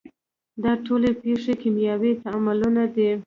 [0.63, 3.09] دا ټولې پیښې کیمیاوي تعاملونه دي.